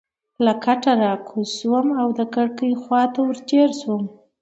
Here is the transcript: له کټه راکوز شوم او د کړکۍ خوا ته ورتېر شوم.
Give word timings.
له 0.45 0.53
کټه 0.63 0.91
راکوز 1.03 1.47
شوم 1.57 1.87
او 2.01 2.07
د 2.19 2.19
کړکۍ 2.35 2.73
خوا 2.81 3.03
ته 3.13 3.19
ورتېر 3.29 3.69
شوم. 3.81 4.03